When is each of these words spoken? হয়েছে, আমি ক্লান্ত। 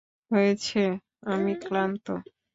হয়েছে, 0.31 0.81
আমি 1.25 1.53
ক্লান্ত। 1.61 2.07